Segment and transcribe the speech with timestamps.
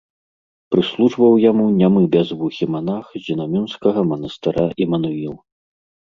[0.75, 5.35] Прыслужваў яму нямы бязвухі манах з Дзінамюндскага манастыра Імануіл.